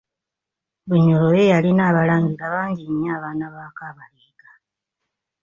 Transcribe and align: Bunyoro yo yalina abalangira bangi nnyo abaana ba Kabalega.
Bunyoro 0.87 1.25
yo 1.37 1.43
yalina 1.51 1.81
abalangira 1.89 2.45
bangi 2.55 2.83
nnyo 2.89 3.09
abaana 3.17 3.45
ba 3.55 3.65
Kabalega. 3.77 4.49